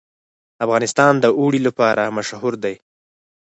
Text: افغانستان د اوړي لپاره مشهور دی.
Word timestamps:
افغانستان 0.65 1.13
د 1.19 1.25
اوړي 1.39 1.59
لپاره 1.67 2.13
مشهور 2.17 2.53
دی. 2.63 2.75